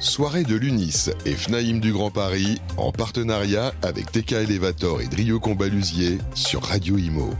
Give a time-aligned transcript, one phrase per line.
[0.00, 5.38] Soirée de l'UNIS et FNAIM du Grand Paris en partenariat avec TK Elevator et Drio
[5.40, 7.34] Combalusier sur Radio Imo.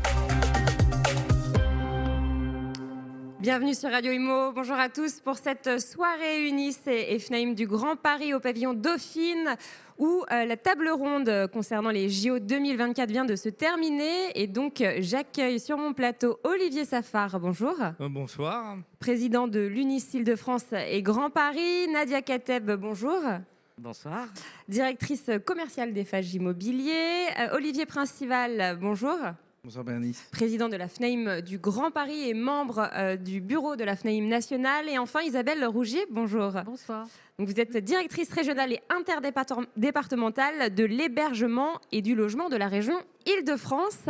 [3.41, 4.53] Bienvenue sur Radio Imo.
[4.53, 9.57] Bonjour à tous pour cette soirée UNIS et FNAIM du Grand Paris au pavillon Dauphine
[9.97, 14.31] où euh, la table ronde concernant les JO 2024 vient de se terminer.
[14.35, 17.41] Et donc, j'accueille sur mon plateau Olivier Safar.
[17.41, 17.75] Bonjour.
[17.81, 18.77] Euh, bonsoir.
[18.99, 21.89] Président de l'UNIS Île-de-France et Grand Paris.
[21.91, 23.23] Nadia Kateb, bonjour.
[23.79, 24.27] Bonsoir.
[24.69, 27.29] Directrice commerciale des Fages Immobiliers.
[27.39, 29.17] Euh, Olivier Principal, bonjour.
[29.63, 30.27] Bonsoir Bernice.
[30.33, 34.89] Président de la FNAIM du Grand Paris et membre du bureau de la FNAIM nationale.
[34.89, 36.53] Et enfin Isabelle Rougier, bonjour.
[36.65, 37.07] Bonsoir
[37.45, 42.95] vous êtes directrice régionale et interdépartementale de l'hébergement et du logement de la région
[43.27, 44.07] Île-de-France.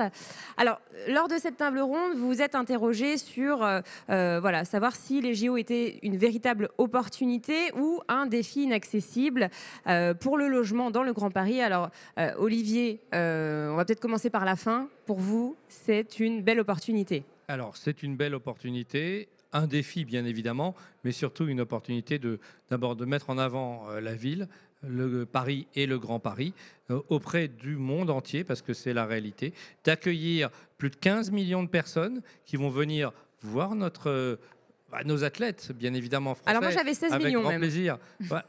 [0.57, 4.95] Alors, lors de cette table ronde, vous vous êtes interrogé sur euh, euh, voilà, savoir
[4.95, 9.51] si les JO étaient une véritable opportunité ou un défi inaccessible
[9.89, 11.61] euh, pour le logement dans le Grand Paris.
[11.61, 11.91] Alors,
[12.39, 14.89] Olivier, on va peut-être commencer par la fin.
[15.07, 17.25] Pour vous, c'est une belle opportunité.
[17.49, 22.39] Alors, c'est une belle opportunité un défi bien évidemment, mais surtout une opportunité de
[22.71, 24.49] d'abord de mettre en avant euh, la ville,
[24.83, 26.55] le Paris et le Grand Paris
[26.91, 29.53] euh, auprès du monde entier, parce que c'est la réalité,
[29.85, 33.13] d'accueillir plus de 15 millions de personnes qui vont venir
[33.43, 34.39] voir notre
[34.91, 36.51] bah, nos athlètes, bien évidemment français.
[36.51, 37.99] Alors moi j'avais 16 avec millions grand plaisir.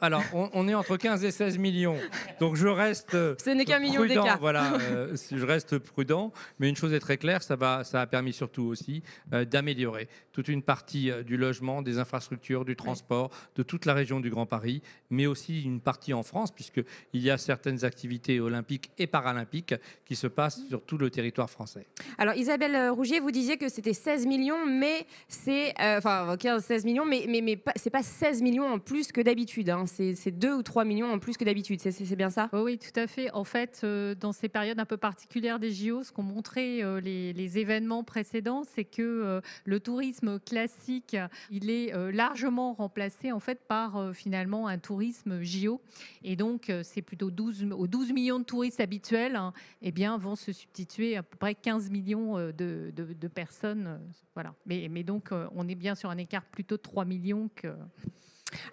[0.02, 1.98] alors on, est entre 15 et 16 millions,
[2.40, 3.12] donc je reste.
[3.12, 4.40] Ce n'est qu'un million d'écart.
[4.40, 8.08] Voilà, euh, je reste prudent, mais une chose est très claire, ça va, ça a
[8.08, 9.04] permis surtout aussi
[9.34, 13.94] euh, d'améliorer toute une partie euh, du logement, des infrastructures, du transport, de toute la
[13.94, 14.82] région du Grand Paris,
[15.12, 16.82] mais aussi une partie en France, puisque
[17.14, 19.76] il y a certaines activités olympiques et paralympiques
[20.06, 21.86] qui se passent sur tout le territoire français.
[22.18, 27.06] Alors Isabelle Rougier, vous disiez que c'était 16 millions, mais c'est, enfin 15, 16 millions,
[27.06, 29.70] mais, mais, mais c'est pas 16 millions en plus que d'habitude.
[29.70, 29.86] Hein.
[29.86, 31.80] C'est 2 ou 3 millions en plus que d'habitude.
[31.80, 32.50] C'est bien ça?
[32.54, 33.32] Oui, tout à fait.
[33.32, 37.00] En fait, euh, dans ces périodes un peu particulières des JO, ce qu'ont montré euh,
[37.00, 41.18] les, événements précédents, c'est que euh, le tourisme classique,
[41.50, 45.82] il est largement remplacé en fait par finalement un tourisme JO.
[46.24, 50.36] Et donc, c'est plutôt 12, aux 12 millions de touristes habituels, hein, eh bien, vont
[50.36, 54.00] se substituer à peu près 15 millions de personnes.
[54.34, 54.54] voilà.
[54.66, 57.68] Mais, mais donc, on est bien sur un écart plutôt de 3 millions que...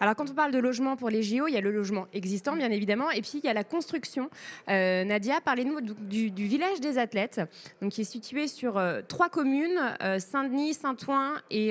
[0.00, 2.56] Alors, quand on parle de logement pour les JO, il y a le logement existant,
[2.56, 4.30] bien évidemment, et puis il y a la construction.
[4.68, 7.40] Euh, Nadia, parlez-nous du, village des athlètes,
[7.80, 11.68] donc qui est situé sur euh, trois communes euh, Saint-Denis, Saint-Ouen et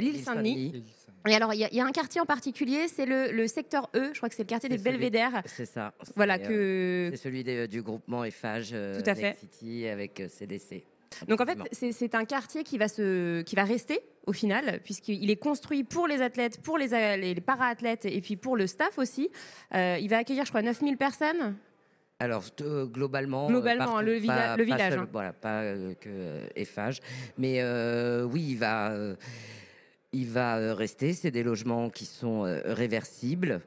[0.00, 0.84] l'île Saint-Denis.
[1.28, 4.30] Et alors, il y, a un quartier en particulier, c'est le, secteur E, je crois
[4.30, 5.42] que c'est le quartier des Belvédères.
[5.44, 5.92] C'est ça.
[6.16, 7.10] Voilà que.
[7.12, 9.36] C'est celui du groupement EFAGE Tout à fait.
[9.38, 10.82] City avec CDC.
[11.28, 15.30] Donc en fait, c'est un quartier qui va, se, qui va rester au final, puisqu'il
[15.30, 19.30] est construit pour les athlètes, pour les, les para-athlètes et puis pour le staff aussi.
[19.74, 21.56] Euh, il va accueillir, je crois, 9000 personnes.
[22.18, 24.92] Alors, euh, globalement, globalement hein, le, le, village.
[24.94, 25.08] Hein.
[25.10, 27.00] Voilà, pas euh, que EFAGE.
[27.38, 27.62] Mais
[28.24, 28.94] oui, il va,
[30.12, 31.14] il va rester.
[31.14, 33.62] C'est des logements qui sont réversibles.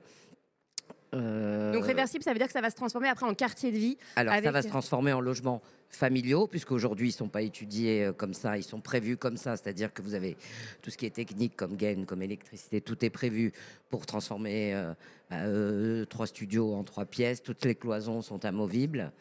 [1.13, 3.97] Donc réversible, ça veut dire que ça va se transformer après en quartier de vie.
[4.15, 5.61] Alors ça va se transformer en logement
[5.95, 9.55] familiaux, puisqu'aujourd'hui, ils ne sont pas étudiés euh, comme ça, ils sont prévus comme ça,
[9.55, 10.37] c'est-à-dire que vous avez
[10.81, 13.53] tout ce qui est technique, comme gain, comme électricité, tout est prévu
[13.89, 14.93] pour transformer euh,
[15.29, 19.11] bah, euh, trois studios en trois pièces, toutes les cloisons sont amovibles.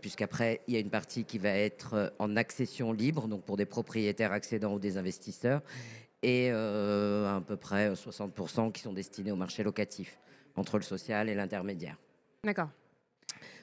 [0.00, 3.66] puisqu'après, il y a une partie qui va être en accession libre, donc pour des
[3.66, 5.62] propriétaires accédants ou des investisseurs,
[6.22, 10.16] et à peu près 60% qui sont destinés au marché locatif,
[10.56, 11.96] entre le social et l'intermédiaire.
[12.44, 12.70] D'accord.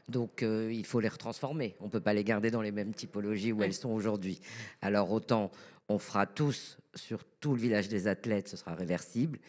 [0.08, 1.76] Donc euh, il faut les retransformer.
[1.80, 4.40] On ne peut pas les garder dans les mêmes typologies où elles sont aujourd'hui.
[4.82, 5.52] Alors autant
[5.88, 9.40] on fera tous sur tout le village des athlètes, ce sera réversible.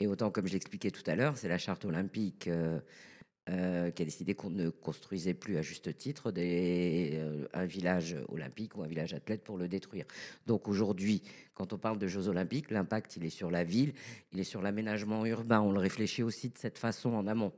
[0.00, 2.80] Et autant, comme je l'expliquais tout à l'heure, c'est la charte olympique euh,
[3.50, 7.20] euh, qui a décidé qu'on ne construisait plus à juste titre des,
[7.52, 10.04] un village olympique ou un village athlète pour le détruire.
[10.46, 11.22] Donc aujourd'hui,
[11.54, 13.92] quand on parle de Jeux olympiques, l'impact, il est sur la ville,
[14.32, 15.60] il est sur l'aménagement urbain.
[15.60, 17.52] On le réfléchit aussi de cette façon en amont.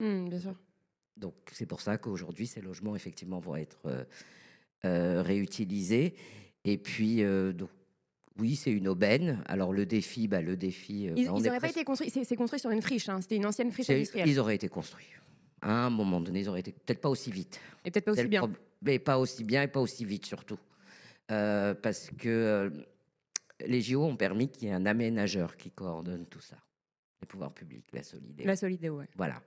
[0.00, 0.54] Mmh, bien sûr.
[1.16, 4.04] Donc c'est pour ça qu'aujourd'hui, ces logements, effectivement, vont être euh,
[4.84, 6.14] euh, réutilisés.
[6.64, 7.70] Et puis, euh, donc,
[8.38, 9.42] oui, c'est une aubaine.
[9.46, 11.08] Alors le défi, bah, le défi.
[11.16, 12.10] Ils n'auraient bah, pas été construits.
[12.10, 13.08] C'est construit sur une friche.
[13.08, 13.20] Hein.
[13.20, 14.28] C'était une ancienne friche industrielle.
[14.28, 15.06] Ils auraient été construits.
[15.62, 17.60] À un moment donné, ils auraient été peut-être pas aussi vite.
[17.84, 18.50] Et peut-être pas aussi bien.
[18.82, 20.58] Mais pas aussi bien et pas aussi vite surtout,
[21.28, 22.70] parce que
[23.66, 26.56] les JO ont permis qu'il y ait un aménageur qui coordonne tout ça.
[27.20, 28.46] Les pouvoirs publics, la Solidéo.
[28.46, 29.08] La Solidéo, ouais.
[29.16, 29.40] Voilà.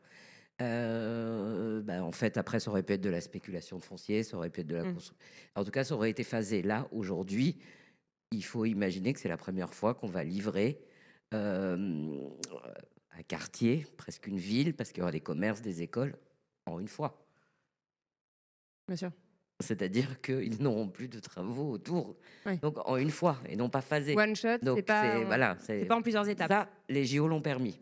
[0.62, 4.38] Euh, bah, en fait, après, ça aurait pu être de la spéculation de foncier, ça
[4.38, 4.94] aurait pu être de la mmh.
[4.94, 5.25] construction.
[5.56, 6.62] En tout cas, ça aurait été phasé.
[6.62, 7.57] Là, aujourd'hui,
[8.31, 10.79] il faut imaginer que c'est la première fois qu'on va livrer
[13.17, 16.15] à quartier, presque une ville, parce qu'il y aura des commerces, des écoles,
[16.65, 17.25] en une fois.
[18.88, 19.12] Bien sûr.
[19.62, 22.15] C'est-à-dire qu'ils n'auront plus de travaux autour.
[22.45, 22.57] Oui.
[22.57, 24.15] Donc en une fois, et non pas phasé.
[24.17, 26.50] One shot, Donc c'est pas, voilà, c'est pas en plusieurs étapes.
[26.50, 27.79] Ça, les JO l'ont permis.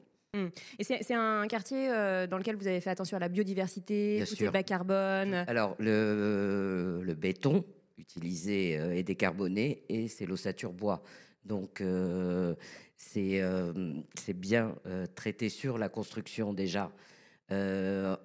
[0.79, 4.49] Et c'est un quartier euh, dans lequel vous avez fait attention à la biodiversité, est
[4.51, 5.33] bas carbone.
[5.47, 7.63] Alors, le, le béton
[7.99, 11.03] utilisé euh, est décarboné et c'est l'ossature bois.
[11.45, 12.55] Donc, euh,
[12.95, 13.73] c'est euh,
[14.15, 16.91] c'est bien euh, traité sur la construction déjà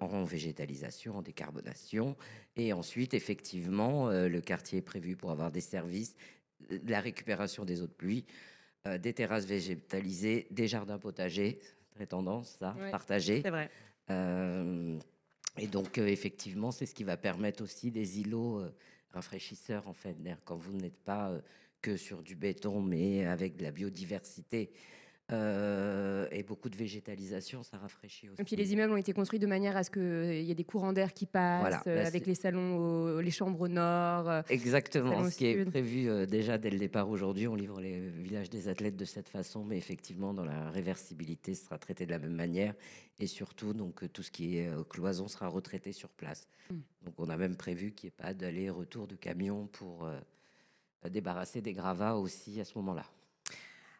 [0.01, 2.17] en végétalisation, en décarbonation.
[2.57, 6.17] Et ensuite, effectivement, le quartier est prévu pour avoir des services,
[6.87, 8.25] la récupération des eaux de pluie,
[8.87, 11.59] des terrasses végétalisées, des jardins potagers,
[11.91, 12.91] très tendance, ça, Ouais.
[12.91, 13.43] partagés.
[13.43, 13.71] C'est vrai.
[15.59, 18.63] Et donc, effectivement, c'est ce qui va permettre aussi des îlots
[19.11, 20.17] rafraîchisseurs, en fait,
[20.47, 21.39] quand vous n'êtes pas
[21.83, 24.71] que sur du béton, mais avec de la biodiversité
[25.31, 28.41] euh, et beaucoup de végétalisation, ça rafraîchit aussi.
[28.41, 30.65] Et puis les immeubles ont été construits de manière à ce qu'il y ait des
[30.65, 34.29] courants d'air qui passent, Voilà, euh, là, avec les salons, au- les chambres au nord.
[34.31, 37.47] euh, Exactement, ce qui est prévu euh, déjà dès le départ aujourd'hui.
[37.47, 41.67] On livre les villages des athlètes de cette façon, mais effectivement, dans la réversibilité, ce
[41.67, 42.75] sera traité de la même manière.
[43.21, 46.49] Et surtout, donc, euh, tout ce qui est euh, cloison sera retraité sur place.
[46.71, 46.75] Mm.
[47.05, 50.19] Donc, on a même prévu qu'il n'y ait pas d'aller-retour de camion pour euh,
[51.09, 53.05] débarrasser des gravats aussi à ce moment-là.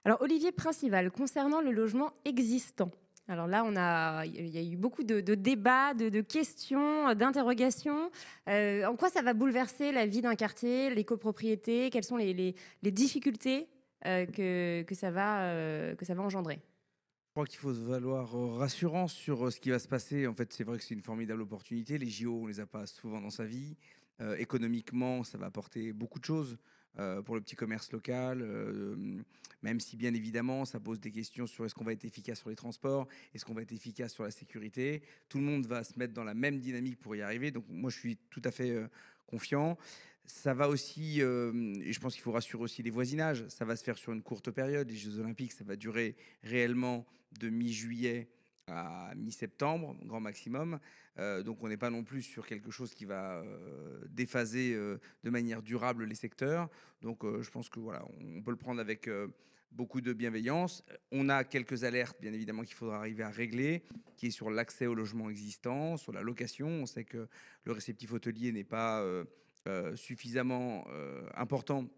[0.05, 2.91] Alors Olivier Principal, concernant le logement existant.
[3.31, 7.13] Alors là, on a, il y a eu beaucoup de, de débats, de, de questions,
[7.15, 8.11] d'interrogations.
[8.49, 11.91] Euh, en quoi ça va bouleverser la vie d'un quartier, les copropriétés?
[11.91, 13.69] Quelles sont les, les- les difficultés
[14.07, 16.55] euh, que, que, ça va, euh, que ça va engendrer?
[17.27, 20.27] Je crois qu'il faut se valoir euh, rassurant sur euh, ce qui va se passer.
[20.27, 21.99] En fait, c'est vrai que c'est une formidable opportunité.
[21.99, 23.77] Les JO, on les a pas souvent dans sa vie.
[24.23, 26.57] Euh, économiquement, ça va apporter beaucoup de choses
[26.99, 28.43] euh, pour le petit commerce local.
[28.43, 29.23] euh,
[29.63, 32.49] même si, bien évidemment, ça pose des questions sur est-ce qu'on va être efficace sur
[32.49, 35.03] les transports, est-ce qu'on va être efficace sur la sécurité.
[35.29, 37.51] Tout le monde va se mettre dans la même dynamique pour y arriver.
[37.51, 38.87] Donc, moi, je suis tout à fait euh,
[39.27, 39.77] confiant.
[40.25, 43.83] Ça va aussi, et je pense qu'il faut rassurer aussi les voisinages, ça va se
[43.83, 44.87] faire sur une courte période.
[44.91, 47.07] Les Jeux Olympiques, ça va durer réellement
[47.41, 48.29] de mi-juillet
[48.71, 50.79] à mi-septembre, grand maximum.
[51.19, 54.99] Euh, donc on n'est pas non plus sur quelque chose qui va euh, déphaser euh,
[55.25, 56.69] de manière durable les secteurs.
[57.03, 59.09] Donc je pense que voilà, on peut le prendre avec
[59.71, 60.85] beaucoup de bienveillance.
[61.13, 63.85] On a quelques alertes, bien évidemment, qu'il faudra arriver à régler,
[64.17, 66.67] qui est sur l'accès au logement existant, sur la location.
[66.67, 67.29] On sait que
[67.65, 69.05] le réceptif hôtelier n'est pas
[69.95, 70.89] suffisamment
[71.37, 71.89] important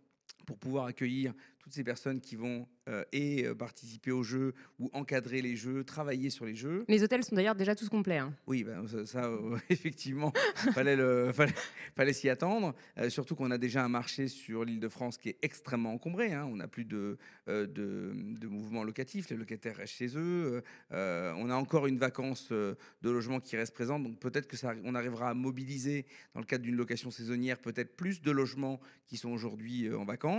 [0.46, 4.88] pour pouvoir accueillir toutes ces personnes qui vont euh, et euh, participer aux jeux ou
[4.94, 6.84] encadrer les jeux, travailler sur les jeux.
[6.88, 8.16] Les hôtels sont d'ailleurs déjà tous complets.
[8.16, 8.34] hein.
[8.46, 10.32] Oui, ben, ça, ça, euh, effectivement,
[10.72, 10.96] fallait,
[11.34, 11.52] fallait,
[11.94, 12.75] fallait s'y attendre.
[13.10, 16.32] Surtout qu'on a déjà un marché sur l'île de France qui est extrêmement encombré.
[16.32, 16.46] hein.
[16.50, 20.62] On n'a plus de, de, de mouvements locatifs, les locataires restent chez eux.
[20.90, 24.02] On a encore une vacance de logement qui reste présente.
[24.02, 27.94] Donc peut-être que ça, on arrivera à mobiliser, dans le cadre d'une location saisonnière, peut-être
[27.96, 30.30] plus de logements qui sont aujourd'hui en vacances.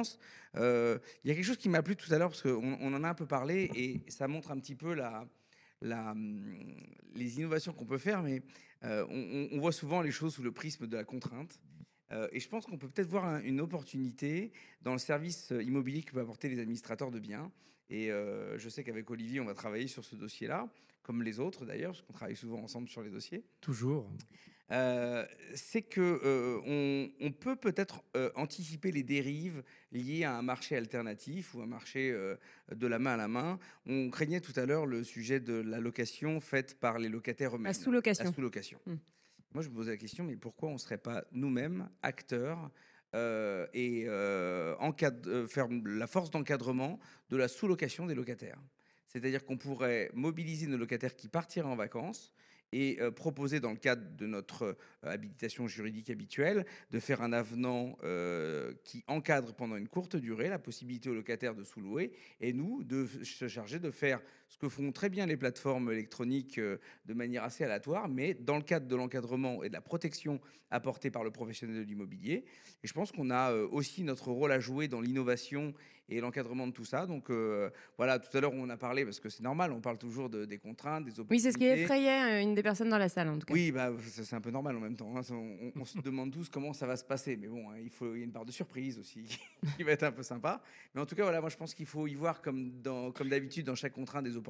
[0.56, 2.94] Euh, Il y a quelque chose qui m'a plu tout à l'heure, parce qu'on on
[2.94, 4.96] en a un peu parlé, et ça montre un petit peu
[6.12, 6.76] hum,
[7.16, 8.42] les innovations qu'on peut faire, mais
[8.84, 11.60] euh, on, voit souvent les choses sous le prisme de la contrainte.
[12.12, 14.52] Euh, et je pense qu'on peut peut-être voir un- une opportunité
[14.82, 17.52] dans le service immobilier que peuvent apporter les administrateurs de biens.
[17.90, 18.08] Et
[18.58, 20.70] je sais qu'avec Olivier, on va travailler sur ce dossier-là,
[21.04, 23.44] comme les autres d'ailleurs, parce qu'on travaille souvent ensemble sur les dossiers.
[23.60, 24.10] Toujours.
[24.72, 30.42] Euh, c'est que euh, on, on peut peut-être euh, anticiper les dérives liées à un
[30.42, 32.16] marché alternatif ou un marché
[32.74, 33.60] de la main à la main.
[33.86, 37.66] On craignait tout à l'heure le sujet de la location faite par les locataires eux-mêmes.
[37.66, 38.24] La sous-location.
[38.24, 38.80] La sous-location.
[38.86, 38.96] Hmm.
[39.54, 42.72] Moi, je me posais la question, mais pourquoi on ne serait pas nous-mêmes acteurs
[43.14, 44.06] et
[44.80, 46.98] encad- euh, faire la force d'encadrement
[47.30, 48.60] de la sous-location des locataires?
[49.08, 52.32] C'est-à-dire qu'on pourrait mobiliser nos locataires qui partiraient en vacances
[52.72, 54.74] et euh, proposer dans le cadre de notre euh,
[55.04, 60.60] habilitation juridique habituelle de faire un avenant euh, qui encadre pendant une courte durée la
[60.60, 64.22] possibilité aux locataires de sous-louer et nous de se charger de faire
[64.52, 68.58] ce que font très bien les plateformes électroniques euh, de manière assez aléatoire, mais dans
[68.58, 72.44] le cadre de l'encadrement et de la protection apportée par le professionnel de l'immobilier.
[72.84, 75.74] Et je pense qu'on a euh, aussi notre rôle à jouer dans l'innovation
[76.10, 77.06] et l'encadrement de tout ça.
[77.06, 79.98] Donc euh, voilà, tout à l'heure on a parlé, parce que c'est normal, on parle
[79.98, 81.34] toujours de- des contraintes, des opportunités.
[81.36, 83.54] Oui, c'est ce qui effrayait une des personnes dans la salle en tout cas.
[83.54, 85.14] Oui, bah, c'est un peu normal en même temps.
[85.18, 85.22] hein.
[85.32, 87.38] On, on se demande tous comment ça va se passer.
[87.38, 89.24] Mais bon, hein, il, faut, il y a une part de surprise aussi
[89.78, 90.62] qui va être un peu sympa.
[90.96, 93.30] Mais en tout cas, voilà, moi je pense qu'il faut y voir comme dans- comme
[93.30, 94.41] d'habitude dans chaque contrat des opportunités.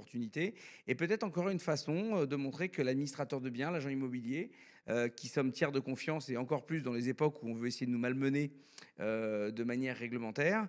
[0.88, 4.51] Et peut-être encore une façon de montrer que l'administrateur de biens, l'agent immobilier,
[5.15, 7.86] qui sommes tiers de confiance et encore plus dans les époques où on veut essayer
[7.86, 8.51] de nous malmener
[9.00, 10.67] de manière réglementaire,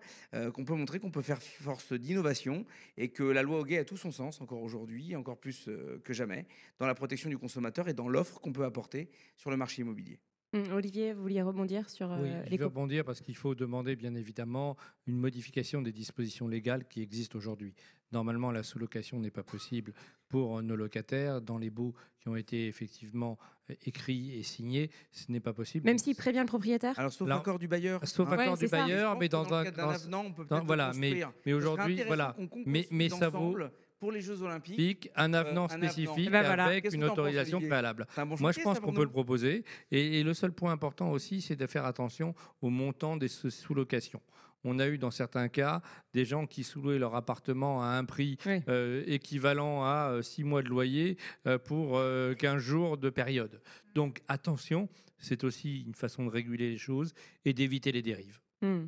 [0.54, 3.96] qu'on peut montrer qu'on peut faire force d'innovation et que la loi Hoguet a tout
[3.96, 5.68] son sens encore aujourd'hui, encore plus
[6.04, 6.46] que jamais,
[6.78, 10.18] dans la protection du consommateur et dans l'offre qu'on peut apporter sur le marché immobilier.
[10.52, 13.96] Mmh, Olivier, vous vouliez rebondir sur oui, euh, je vais rebondir parce qu'il faut demander
[13.96, 17.74] bien évidemment une modification des dispositions légales qui existent aujourd'hui.
[18.12, 19.94] Normalement, la sous-location n'est pas possible
[20.28, 21.40] pour nos locataires.
[21.40, 23.38] Dans les baux qui ont été effectivement
[23.70, 25.86] euh, écrits et signés, ce n'est pas possible.
[25.86, 28.06] Même s'il prévient le propriétaire Alors, sauf accord du bailleur.
[28.06, 28.32] Sauf hein.
[28.32, 29.64] accord Ouais, du bailleur, mais dans, dans un.
[29.64, 32.36] avenant, on peut dans- voilà, mais, aujourd'hui, voilà.
[32.66, 33.56] Mais, ça vaut
[34.02, 34.74] pour les Jeux Olympiques.
[34.76, 36.64] pique un avenant un spécifique Eh ben voilà.
[36.64, 38.04] avec une autorisation préalable.
[38.12, 39.62] C'est un bon Moi, je pense qu'on peut le proposer.
[39.92, 43.50] Et, et le seul point important aussi, c'est de faire attention au montant des sous-
[43.50, 44.20] sous-locations.
[44.64, 45.82] On a eu dans certains cas
[46.14, 48.60] des gens qui sous-louaient leur appartement à un prix Oui.
[48.68, 51.16] euh, équivalent à 6 mois de loyer
[51.46, 53.62] euh, pour euh, 15 jours de période.
[53.94, 58.40] Donc attention, c'est aussi une façon de réguler les choses et d'éviter les dérives.
[58.62, 58.86] Mmh.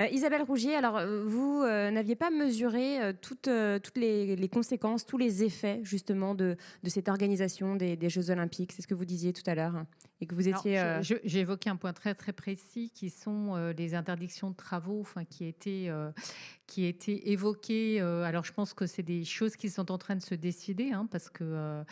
[0.00, 3.50] Euh, Isabelle Rougier, alors euh, vous euh, n'aviez pas mesuré euh, toutes,
[3.82, 8.30] toutes les, les conséquences, tous les effets justement de, de cette organisation des, des Jeux
[8.30, 8.72] Olympiques.
[8.72, 9.84] C'est ce que vous disiez tout à l'heure
[10.20, 10.80] et que vous étiez.
[11.40, 15.90] évoqué un point très très précis qui sont les interdictions de travaux, enfin qui étaient
[16.66, 18.00] qui étaient évoquées.
[18.00, 21.08] alors je pense que c'est des choses qui sont en train de se décider, hein,
[21.10, 21.82] parce que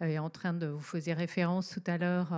[0.00, 2.32] est en train de vous faisiez référence tout à l'heure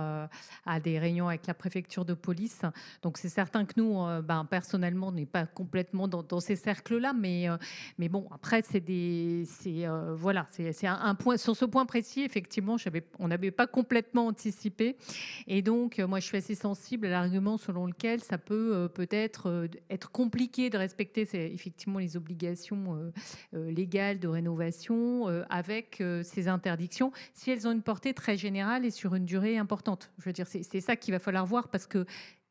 [0.65, 2.61] à des réunions avec la préfecture de police.
[3.01, 7.57] Donc c'est certain que nous, ben, personnellement, on pas complètement dans, ces cercles-là, mais euh,
[7.97, 12.21] mais bon après c'est des euh, voilà c'est un, un point sur ce point précis
[12.21, 12.77] effectivement
[13.19, 14.97] on n'avait pas complètement anticipé.
[15.47, 19.67] Et donc, euh, moi, je suis assez sensible à l'argument selon lequel ça peut peut-être
[19.89, 23.11] être compliqué de respecter effectivement les obligations
[23.53, 29.15] légales de rénovation avec ces interdictions, si elles ont une portée très générale et sur
[29.15, 30.11] une durée importante.
[30.19, 32.05] Je veux dire, c'est ça qu'il va falloir voir parce que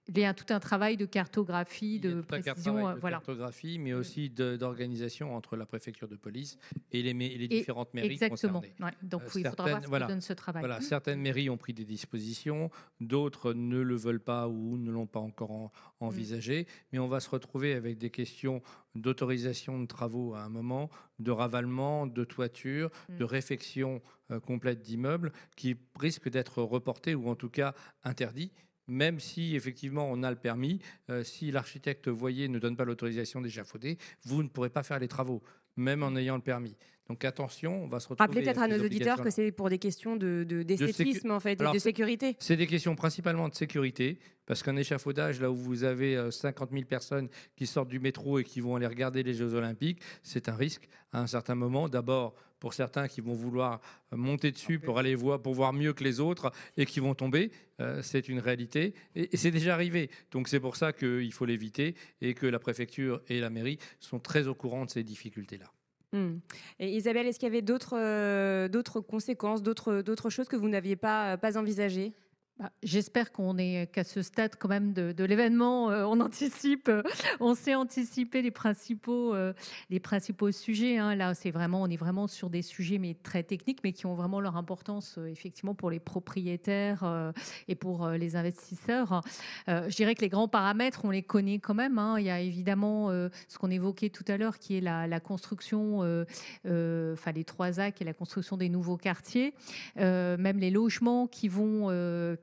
[0.08, 2.72] il y a tout un travail de cartographie, Il y a de tout un précision,
[2.74, 3.16] travail euh, de voilà.
[3.18, 6.58] cartographie, mais aussi de- d'organisation entre la préfecture de police
[6.90, 8.60] et les, différentes mairies Exactement.
[8.60, 8.74] concernées.
[8.80, 10.06] Ouais, donc, oui, il faudra voir ce voilà.
[10.06, 10.62] donne ce travail.
[10.62, 15.06] Voilà, certaines mairies ont pris des dispositions, d'autres ne le veulent pas ou ne l'ont
[15.06, 18.62] pas encore en- envisagé, mais on va se retrouver avec des questions
[18.94, 20.90] d'autorisation de travaux à un moment,
[21.20, 23.16] de ravalement, de toiture, Mm.
[23.18, 24.02] de réfection
[24.32, 28.52] euh, complète d'immeubles qui risquent d'être reportés ou en tout cas interdits.
[28.90, 30.80] Même si effectivement on a le permis,
[31.10, 35.06] euh, si l'architecte voyez ne donne pas l'autorisation d'échafauder, vous ne pourrez pas faire les
[35.08, 35.42] travaux,
[35.76, 36.76] même en ayant le permis.
[37.08, 38.26] Donc attention, on va se retrouver.
[38.28, 41.60] Rappelez peut-être à nos auditeurs que c'est pour des questions de de- d'esthétisme en fait,
[41.60, 42.36] Alors, de sécurité.
[42.38, 46.70] C'est des questions principalement de sécurité, parce qu'un échafaudage, là où vous avez euh, 50
[46.72, 50.48] 000 personnes qui sortent du métro et qui vont aller regarder les Jeux Olympiques, c'est
[50.48, 51.88] un risque à un certain moment.
[51.88, 53.80] D'abord, pour certains qui vont vouloir
[54.12, 57.14] euh, monter dessus pour aller voir, pour voir mieux que les autres et qui vont
[57.14, 57.50] tomber,
[57.80, 58.94] euh, c'est une réalité.
[59.16, 60.10] Et, et c'est déjà arrivé.
[60.30, 64.20] Donc c'est pour ça qu'il faut l'éviter et que la préfecture et la mairie sont
[64.20, 65.72] très au courant de ces difficultés-là.
[66.12, 66.38] Hmm.
[66.80, 70.68] Et Isabelle, est-ce qu'il y avait d'autres euh, d'autres conséquences, d'autres d'autres choses que vous
[70.68, 72.12] n'aviez pas, pas envisagées?
[72.60, 77.02] Bah, J'espère qu'on est qu'à ce stade quand même de, l'événement, euh, on anticipe, euh,
[77.40, 79.54] on sait anticiper les principaux, euh,
[79.88, 80.98] les principaux sujets.
[80.98, 81.14] hein.
[81.14, 84.14] Là, c'est vraiment, on est vraiment sur des sujets mais très techniques, mais qui ont
[84.14, 87.32] vraiment leur importance euh, effectivement pour les propriétaires
[87.66, 89.22] et pour les investisseurs.
[89.68, 91.98] Euh, je dirais que les grands paramètres, on les connaît quand même.
[91.98, 92.16] hein.
[92.18, 93.08] Il y a évidemment
[93.48, 98.04] ce qu'on évoquait tout à l'heure, qui est la, construction, enfin les trois actes et
[98.04, 99.54] la construction des nouveaux quartiers,
[99.96, 101.88] même les logements qui vont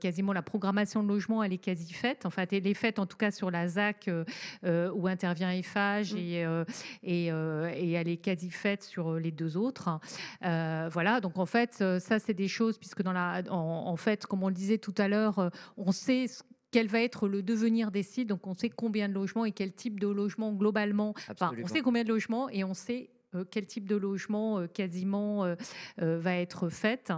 [0.08, 2.26] quasiment la programmation de logement, elle est quasi faite.
[2.26, 4.24] Enfin, elle est faite en tout cas sur la ZAC euh,
[4.64, 6.18] euh, où intervient Eiffage Mm.
[6.18, 6.64] et, euh,
[7.04, 10.00] et, euh, et elle est quasi faite sur les deux autres.
[10.42, 13.56] Voilà, donc en fait, ça c'est des choses puisque dans la, en,
[13.88, 17.28] en fait, comme on le disait tout à l'heure, on sait ce- quel va être
[17.28, 20.52] le devenir des sites, donc on sait combien de logements et quel type de logement
[20.54, 21.14] globalement.
[21.32, 23.10] Enfin, on sait combien de logements et on sait
[23.52, 25.56] quel type de logement euh, quasiment euh,
[26.02, 27.12] euh, va être fait.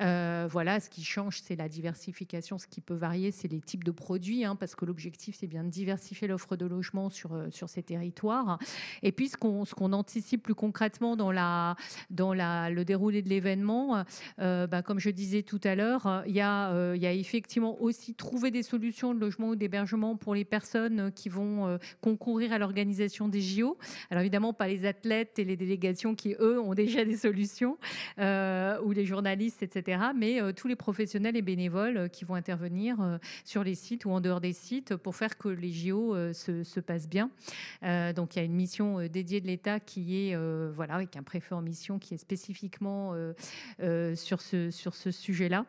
[0.00, 2.58] Euh, voilà, ce qui change, c'est la diversification.
[2.58, 5.64] Ce qui peut varier, c'est les types de produits, hein, parce que l'objectif, c'est bien
[5.64, 8.58] de diversifier l'offre de logement sur, euh, sur ces territoires.
[9.02, 11.76] Et puis, ce qu'on qu'on anticipe plus concrètement dans, la,
[12.10, 14.04] dans la, le déroulé de l'événement,
[14.40, 17.12] euh, bah, comme je disais tout à l'heure, euh, il y, a, euh, y a
[17.12, 21.78] effectivement aussi trouver des solutions de logement ou d'hébergement pour les personnes qui vont euh,
[22.00, 23.78] concourir à l'organisation des JO.
[24.10, 27.78] Alors évidemment, pas les athlètes et les délégations qui, eux, ont déjà des solutions,
[28.18, 29.98] ou les journalistes, etc.
[30.14, 34.40] Mais tous les professionnels et bénévoles qui vont intervenir sur les sites ou en dehors
[34.40, 37.30] des sites pour faire que les JO se, se, passent bien.
[38.14, 40.36] donc il y a une mission dédiée de l'État qui est,
[40.72, 43.14] voilà, avec un préfet en mission qui est spécifiquement
[44.14, 45.66] sur ce, sur ce sujet-là,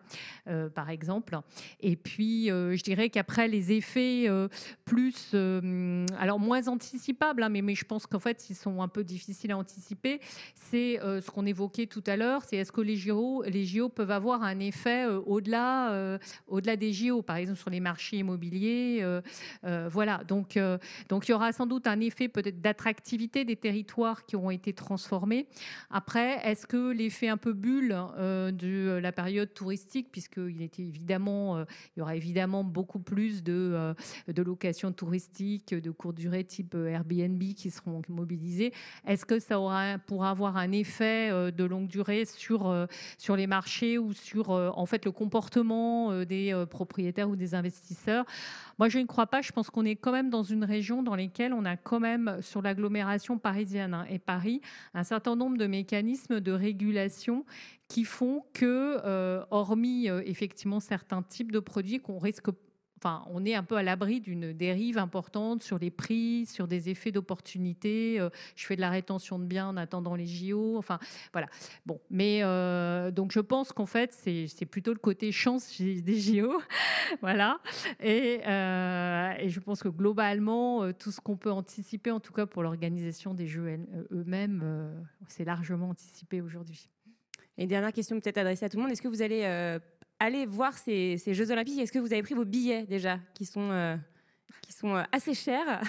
[0.73, 1.39] par exemple.
[1.79, 4.27] Et puis, je dirais qu'après, les effets
[4.85, 5.33] plus,
[6.17, 9.51] alors moins anticipables, hein, mais, mais je pense qu'en fait, ils sont un peu difficiles
[9.51, 9.57] à
[10.53, 13.43] c'est ce qu'on évoquait tout à l'heure, c'est est-ce que les JO,
[13.89, 19.05] peuvent avoir un effet au-delà au-delà des JO, par exemple sur les marchés immobiliers.
[19.63, 24.51] voilà, donc, il y aura sans doute un effet peut-être d'attractivité des territoires qui ont
[24.51, 25.47] été transformés.
[25.89, 30.69] Après, est-ce que l'effet un peu bulle de la période touristique, puisqu'il
[31.97, 33.95] y aura évidemment beaucoup plus de,
[34.27, 38.73] de locations touristiques de courte durée type Airbnb qui seront mobilisées,
[39.05, 43.97] est-ce que ça aura, pourra avoir un effet de longue durée sur, sur les marchés
[43.97, 48.25] ou sur en fait le comportement des propriétaires ou des investisseurs
[48.79, 49.41] Moi, je ne crois pas.
[49.41, 52.37] Je pense qu'on est quand même dans une région dans laquelle on a quand même
[52.41, 54.61] sur l'agglomération parisienne hein, et Paris
[54.93, 57.45] un certain nombre de mécanismes de régulation
[57.87, 62.49] qui font que, euh, hormis euh, effectivement certains types de produits qu'on risque
[62.97, 66.89] Enfin, on est un peu à l'abri d'une dérive importante sur les prix, sur des
[66.89, 68.19] effets d'opportunité.
[68.19, 70.77] Euh, je fais de la rétention de biens en attendant les JO.
[70.77, 70.99] Enfin,
[71.33, 71.47] voilà.
[71.85, 72.41] Bon, mais
[73.11, 76.59] donc je pense qu'en fait, c'est plutôt le côté chance des JO.
[77.21, 77.59] voilà.
[77.99, 82.63] Et, et, je pense que globalement, tout ce qu'on peut anticiper, en tout cas pour
[82.63, 83.79] l'organisation des Jeux
[84.11, 86.89] eux-mêmes, c'est largement anticipé aujourd'hui.
[87.57, 88.91] Et dernière question peut-être adressée à tout le monde.
[88.91, 89.79] Est-ce que vous allez
[90.21, 93.45] euh, aller voir ces, Jeux Olympiques Est-ce que vous avez pris vos billets déjà, qui
[93.45, 93.95] sont, euh,
[94.61, 95.81] qui sont euh, assez chers?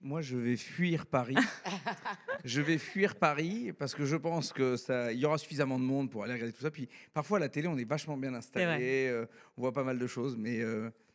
[0.00, 1.36] Moi, je vais fuir Paris.
[2.44, 5.84] je vais fuir Paris parce que je pense que ça, il y aura suffisamment de
[5.84, 6.70] monde pour aller regarder tout ça.
[6.70, 9.24] Puis parfois à la télé, on est vachement bien installé,
[9.56, 10.60] on voit pas mal de choses, mais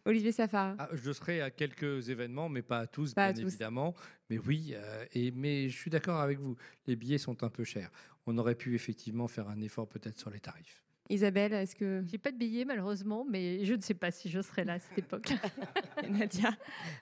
[0.05, 0.73] Olivier Safar.
[0.79, 3.93] Ah, je serai à quelques événements, mais pas à tous, bien évidemment.
[4.31, 4.73] Mais oui,
[5.13, 6.55] et, mais je suis d'accord avec vous.
[6.87, 7.91] Les billets sont un peu chers
[8.29, 10.83] on aurait pu effectivement faire un effort peut-être sur les tarifs.
[11.09, 12.03] Isabelle, est-ce que...
[12.07, 14.79] J'ai pas de billet malheureusement, mais je ne sais pas si je serai là à
[14.79, 15.33] cette époque.
[16.09, 16.51] Nadia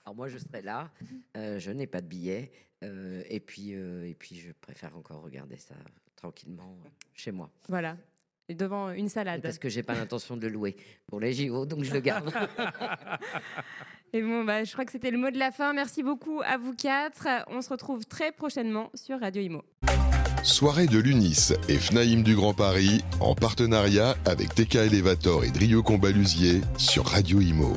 [0.06, 0.90] Alors moi je serai là,
[1.36, 2.52] euh, je n'ai pas de billet,
[2.84, 5.76] euh, et, puis, euh, et puis je préfère encore regarder ça
[6.16, 6.78] tranquillement
[7.14, 7.52] chez moi.
[7.68, 7.98] Voilà,
[8.50, 9.42] et devant une salade.
[9.42, 12.32] parce que j'ai pas l'intention de le louer pour les JO, donc je le garde.
[14.14, 15.74] et bon, bah, je crois que c'était le mot de la fin.
[15.74, 17.28] Merci beaucoup à vous quatre.
[17.48, 19.64] On se retrouve très prochainement sur Radio Imo.
[20.48, 25.84] Soirée de l'UNIS et FNAIM du Grand Paris en partenariat avec TK Elevator et Drio
[25.84, 27.74] Combalusier sur Radio Imo.